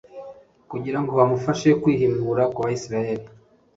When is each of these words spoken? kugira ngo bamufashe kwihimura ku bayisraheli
kugira 0.71 0.99
ngo 1.01 1.11
bamufashe 1.19 1.69
kwihimura 1.81 2.43
ku 2.53 2.59
bayisraheli 2.63 3.25